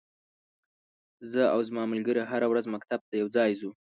[1.31, 3.69] زه او ځما ملګری هره ورځ مکتب ته یوځای زو.